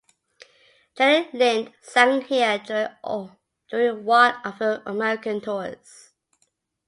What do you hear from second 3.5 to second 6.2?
during one of her American tours.